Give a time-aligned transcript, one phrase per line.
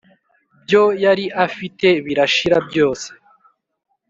[0.63, 3.07] byo yari afite birashira byose